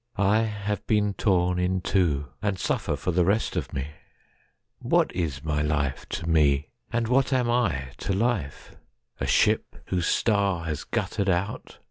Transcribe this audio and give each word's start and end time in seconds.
I 0.17 0.39
have 0.39 0.83
been 0.87 1.13
tornIn 1.13 1.83
two, 1.83 2.29
and 2.41 2.57
suffer 2.57 2.95
for 2.95 3.11
the 3.11 3.23
rest 3.23 3.55
of 3.55 3.71
me. 3.71 3.89
What 4.79 5.13
is 5.15 5.43
my 5.43 5.61
life 5.61 6.09
to 6.09 6.27
me? 6.27 6.69
And 6.91 7.07
what 7.07 7.31
am 7.31 7.47
ITo 7.51 8.11
life,—a 8.11 9.27
ship 9.27 9.75
whose 9.89 10.07
star 10.07 10.63
has 10.65 10.85
guttered 10.85 11.29
out? 11.29 11.77